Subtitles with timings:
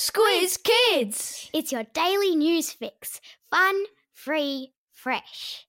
[0.00, 1.50] Squiz Kids!
[1.52, 3.20] It's your daily news fix.
[3.50, 3.82] Fun,
[4.14, 5.66] free, fresh.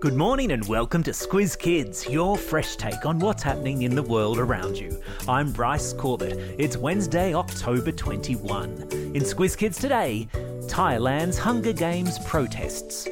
[0.00, 4.02] Good morning and welcome to Squiz Kids, your fresh take on what's happening in the
[4.02, 5.00] world around you.
[5.28, 6.36] I'm Bryce Corbett.
[6.58, 8.88] It's Wednesday, October 21.
[8.90, 10.26] In Squiz Kids today,
[10.66, 13.06] Thailand's Hunger Games protests,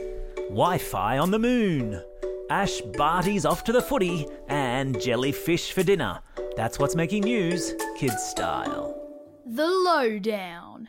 [0.49, 2.03] Wi Fi on the moon,
[2.51, 6.21] Ash Barty's off to the footy, and jellyfish for dinner.
[6.57, 8.95] That's what's making news, kids style.
[9.45, 10.89] The Lowdown.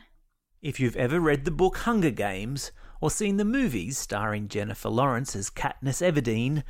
[0.62, 5.34] If you've ever read the book Hunger Games or seen the movies starring Jennifer Lawrence
[5.34, 6.62] as Katniss Everdeen,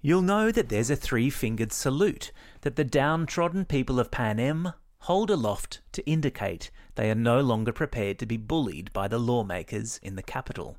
[0.00, 2.32] you'll know that there's a three fingered salute
[2.62, 7.72] that the downtrodden people of Pan Panem hold aloft to indicate they are no longer
[7.72, 10.78] prepared to be bullied by the lawmakers in the capital.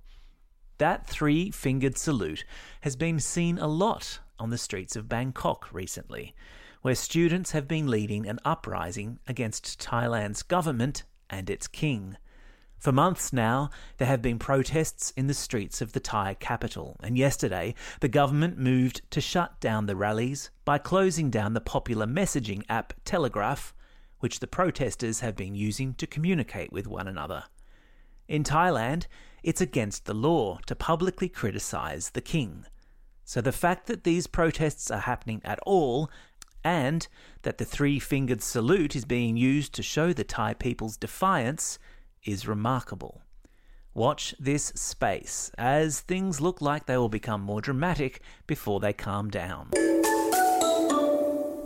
[0.79, 2.45] That three fingered salute
[2.81, 6.35] has been seen a lot on the streets of Bangkok recently,
[6.81, 12.17] where students have been leading an uprising against Thailand's government and its king.
[12.77, 17.17] For months now, there have been protests in the streets of the Thai capital, and
[17.17, 22.63] yesterday the government moved to shut down the rallies by closing down the popular messaging
[22.68, 23.57] app Telegram,
[24.20, 27.45] which the protesters have been using to communicate with one another.
[28.27, 29.05] In Thailand,
[29.43, 32.65] it's against the law to publicly criticise the king.
[33.26, 36.10] So the fact that these protests are happening at all
[36.63, 37.07] and
[37.43, 41.80] that the three fingered salute is being used to show the Thai people's defiance
[42.24, 43.21] is remarkable.
[43.93, 49.30] Watch this space as things look like they will become more dramatic before they calm
[49.30, 49.70] down.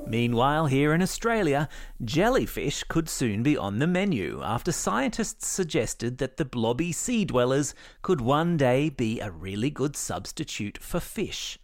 [0.10, 1.68] Meanwhile, here in Australia,
[2.02, 7.76] jellyfish could soon be on the menu after scientists suggested that the blobby sea dwellers
[8.02, 11.60] could one day be a really good substitute for fish.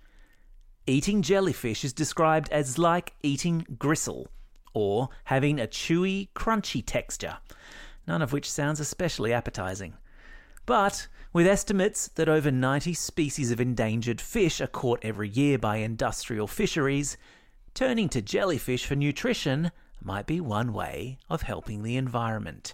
[0.85, 4.27] Eating jellyfish is described as like eating gristle,
[4.73, 7.37] or having a chewy, crunchy texture,
[8.05, 9.93] none of which sounds especially appetizing.
[10.65, 15.77] But with estimates that over 90 species of endangered fish are caught every year by
[15.77, 17.15] industrial fisheries,
[17.73, 22.73] turning to jellyfish for nutrition might be one way of helping the environment.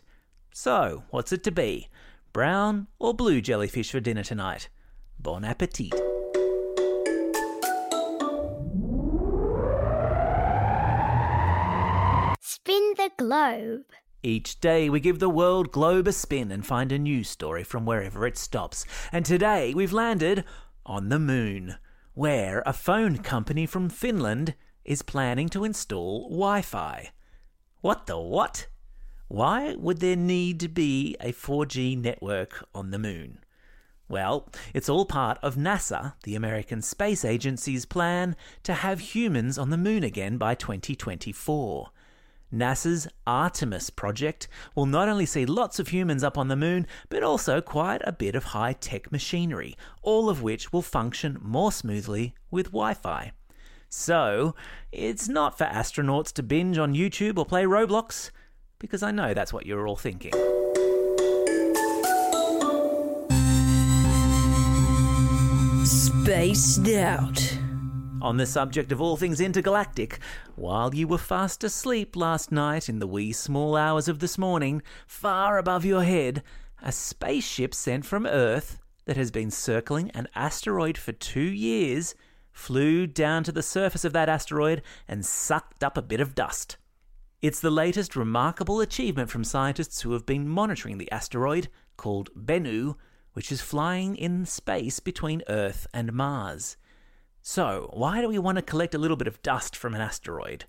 [0.53, 1.87] So, what's it to be?
[2.33, 4.69] Brown or blue jellyfish for dinner tonight?
[5.19, 5.93] Bon appetit.
[12.41, 13.85] Spin the globe.
[14.21, 17.85] Each day we give the world globe a spin and find a new story from
[17.85, 18.85] wherever it stops.
[19.13, 20.43] And today we've landed
[20.85, 21.75] on the moon,
[22.15, 24.55] where a phone company from Finland
[24.89, 27.11] is planning to install Wi Fi.
[27.81, 28.67] What the what?
[29.27, 33.39] Why would there need to be a 4G network on the moon?
[34.07, 39.69] Well, it's all part of NASA, the American Space Agency's plan to have humans on
[39.69, 41.91] the moon again by 2024.
[42.51, 47.21] NASA's Artemis project will not only see lots of humans up on the moon, but
[47.21, 52.33] also quite a bit of high tech machinery, all of which will function more smoothly
[52.49, 53.33] with Wi Fi.
[53.89, 54.53] So,
[54.91, 58.29] it's not for astronauts to binge on YouTube or play Roblox,
[58.77, 60.31] because I know that's what you're all thinking.
[65.85, 67.57] Spaced out.
[68.21, 70.19] On the subject of all things intergalactic,
[70.55, 74.83] while you were fast asleep last night in the wee small hours of this morning,
[75.07, 76.43] far above your head,
[76.83, 82.13] a spaceship sent from Earth that has been circling an asteroid for two years
[82.59, 86.77] flew down to the surface of that asteroid and sucked up a bit of dust.
[87.41, 92.95] It's the latest remarkable achievement from scientists who have been monitoring the asteroid, called Bennu,
[93.31, 96.75] which is flying in space between Earth and Mars.
[97.41, 100.65] So, why do we want to collect a little bit of dust from an asteroid?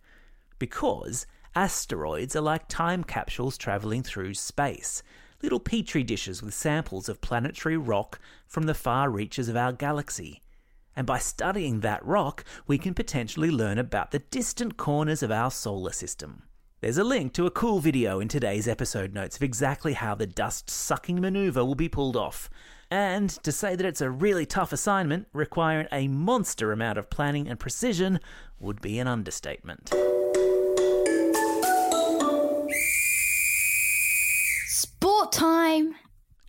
[0.60, 5.02] Because asteroids are like time capsules travelling through space,
[5.42, 10.40] little petri dishes with samples of planetary rock from the far reaches of our galaxy.
[11.00, 15.50] And by studying that rock, we can potentially learn about the distant corners of our
[15.50, 16.42] solar system.
[16.82, 20.26] There's a link to a cool video in today's episode notes of exactly how the
[20.26, 22.50] dust sucking maneuver will be pulled off.
[22.90, 27.48] And to say that it's a really tough assignment, requiring a monster amount of planning
[27.48, 28.20] and precision,
[28.58, 29.94] would be an understatement.
[34.66, 35.94] Sport time.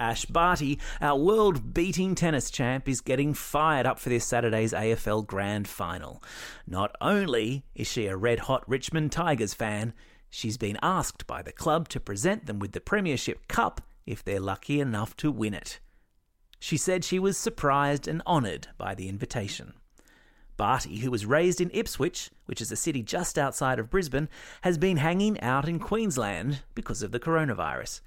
[0.01, 5.27] Ash Barty, our world beating tennis champ, is getting fired up for this Saturday's AFL
[5.27, 6.23] Grand Final.
[6.65, 9.93] Not only is she a red hot Richmond Tigers fan,
[10.27, 14.39] she's been asked by the club to present them with the Premiership Cup if they're
[14.39, 15.79] lucky enough to win it.
[16.59, 19.73] She said she was surprised and honoured by the invitation.
[20.57, 24.29] Barty, who was raised in Ipswich, which is a city just outside of Brisbane,
[24.61, 28.01] has been hanging out in Queensland because of the coronavirus.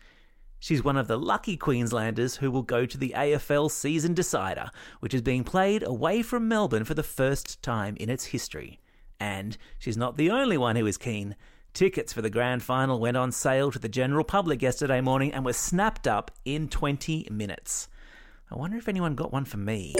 [0.64, 4.70] She's one of the lucky Queenslanders who will go to the AFL season decider,
[5.00, 8.80] which is being played away from Melbourne for the first time in its history.
[9.20, 11.36] And she's not the only one who is keen.
[11.74, 15.44] Tickets for the grand final went on sale to the general public yesterday morning and
[15.44, 17.90] were snapped up in 20 minutes.
[18.50, 19.94] I wonder if anyone got one for me.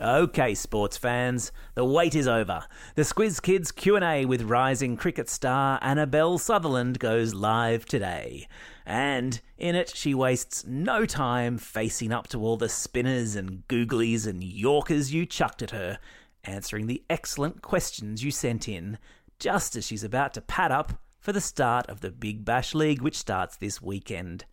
[0.00, 2.64] Okay, sports fans, the wait is over.
[2.94, 8.48] The Squiz Kids Q&A with rising cricket star Annabel Sutherland goes live today.
[8.86, 14.26] And in it, she wastes no time facing up to all the spinners and googlies
[14.26, 15.98] and yorkers you chucked at her,
[16.44, 18.96] answering the excellent questions you sent in,
[19.38, 23.02] just as she's about to pad up for the start of the Big Bash League,
[23.02, 24.46] which starts this weekend.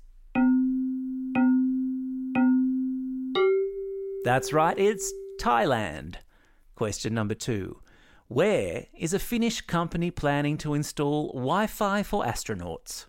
[4.23, 6.19] That's right, it's Thailand.
[6.77, 7.81] Question number two
[8.29, 13.07] Where is a Finnish company planning to install Wi Fi for astronauts?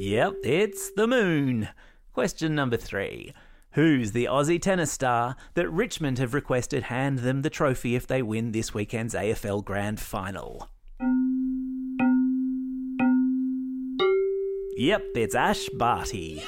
[0.00, 1.68] Yep, it's the moon.
[2.12, 3.32] Question number three.
[3.74, 8.22] Who's the Aussie tennis star that Richmond have requested hand them the trophy if they
[8.22, 10.68] win this weekend's AFL Grand Final?
[14.76, 16.40] Yep, it's Ash Barty.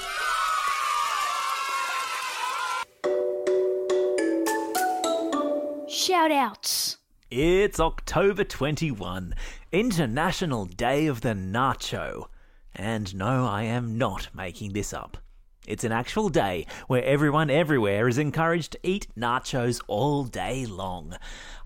[5.89, 6.99] Shout outs.
[7.29, 9.35] It's October 21,
[9.73, 12.29] International Day of the Nacho.
[12.73, 15.17] And no, I am not making this up.
[15.67, 21.17] It's an actual day where everyone everywhere is encouraged to eat nachos all day long.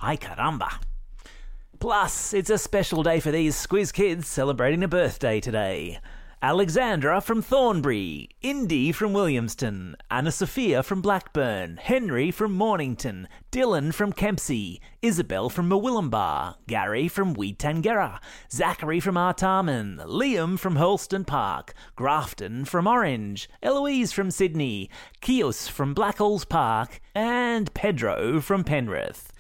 [0.00, 0.81] Ay caramba.
[1.79, 5.99] Plus, it's a special day for these squiz kids celebrating a birthday today.
[6.42, 14.14] Alexandra from Thornbury, Indy from Williamstown, Anna Sophia from Blackburn, Henry from Mornington, Dylan from
[14.14, 18.20] Kempsey, Isabel from Murwillumbah, Gary from Weetangera,
[18.50, 24.88] Zachary from Artarmon, Liam from Hurlstone Park, Grafton from Orange, Eloise from Sydney,
[25.20, 29.31] Kios from Blackalls Park, and Pedro from Penrith.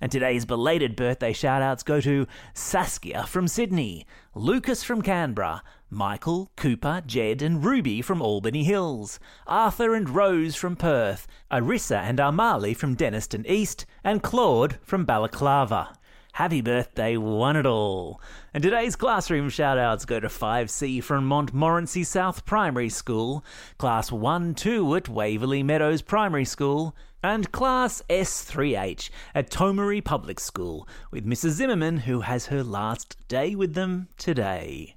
[0.00, 5.62] And today's belated birthday shout-outs go to Saskia from Sydney, Lucas from Canberra,
[5.94, 12.18] Michael, Cooper, Jed, and Ruby from Albany Hills, Arthur and Rose from Perth, Arissa and
[12.18, 15.96] Armali from Denistone East, and Claude from Balaclava.
[16.34, 18.20] Happy birthday, one and all.
[18.52, 23.44] And today's classroom shout-outs go to 5C from Montmorency South Primary School,
[23.78, 31.24] Class 1-2 at Waverley Meadows Primary School, and Class S3H at Tomaree Public School, with
[31.24, 31.50] Mrs.
[31.50, 34.96] Zimmerman, who has her last day with them today.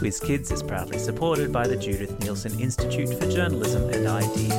[0.00, 4.54] Squiz Kids is proudly supported by the Judith Neilson Institute for Journalism and Ideas.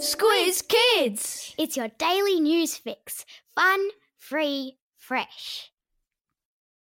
[0.00, 1.54] Squiz Kids.
[1.58, 3.26] It's your daily news fix.
[3.54, 5.71] Fun, free, fresh.